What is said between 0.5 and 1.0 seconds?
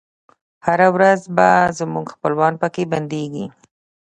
هره